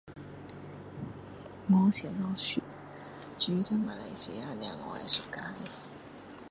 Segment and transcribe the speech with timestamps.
[1.67, 2.59] 没什么历史
[3.61, 5.53] 在马来西亚会 suka